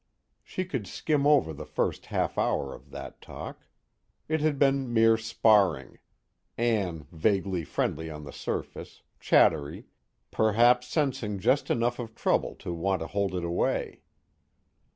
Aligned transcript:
_She 0.43 0.65
could 0.65 0.87
skim 0.87 1.27
over 1.27 1.53
the 1.53 1.63
first 1.63 2.07
half 2.07 2.35
hour 2.35 2.73
of 2.73 2.89
that 2.89 3.21
talk. 3.21 3.67
It 4.27 4.41
had 4.41 4.57
been 4.57 4.91
mere 4.91 5.15
sparring, 5.15 5.99
Ann 6.57 7.05
vaguely 7.11 7.63
friendly 7.63 8.09
on 8.09 8.23
the 8.23 8.33
surface, 8.33 9.03
chattery, 9.19 9.85
perhaps 10.31 10.87
sensing 10.87 11.37
just 11.37 11.69
enough 11.69 11.99
of 11.99 12.15
trouble 12.15 12.55
to 12.55 12.73
want 12.73 13.01
to 13.01 13.05
hold 13.09 13.35
it 13.35 13.43
away. 13.43 14.01